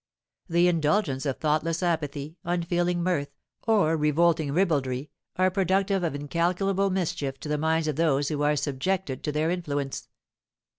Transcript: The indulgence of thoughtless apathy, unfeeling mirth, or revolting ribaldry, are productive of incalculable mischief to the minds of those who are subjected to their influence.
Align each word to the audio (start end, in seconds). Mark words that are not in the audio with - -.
The 0.49 0.67
indulgence 0.67 1.27
of 1.27 1.37
thoughtless 1.37 1.83
apathy, 1.83 2.35
unfeeling 2.43 3.03
mirth, 3.03 3.29
or 3.67 3.95
revolting 3.95 4.51
ribaldry, 4.51 5.11
are 5.35 5.51
productive 5.51 6.03
of 6.03 6.15
incalculable 6.15 6.89
mischief 6.89 7.39
to 7.41 7.47
the 7.49 7.59
minds 7.59 7.87
of 7.87 7.97
those 7.97 8.29
who 8.29 8.41
are 8.41 8.55
subjected 8.55 9.21
to 9.23 9.31
their 9.31 9.51
influence. 9.51 10.07